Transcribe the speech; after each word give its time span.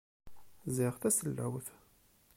Ziɣ 0.75 0.93
tasellawt. 1.01 1.67